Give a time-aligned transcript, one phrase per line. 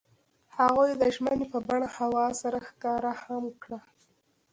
[0.57, 3.79] هغوی د ژمنې په بڼه هوا سره ښکاره هم کړه.